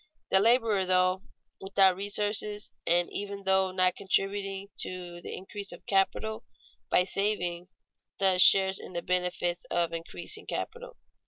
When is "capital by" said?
5.85-7.03